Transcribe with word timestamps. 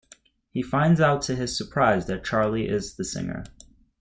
He 0.49 0.63
finds 0.63 0.99
out 0.99 1.21
to 1.21 1.35
his 1.35 1.55
surprise 1.55 2.07
that 2.07 2.23
Charlie 2.23 2.67
is 2.67 2.95
the 2.95 3.03
singer. 3.05 3.43